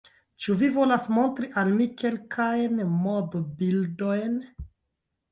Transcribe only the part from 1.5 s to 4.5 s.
al mi kelkajn modbildojn?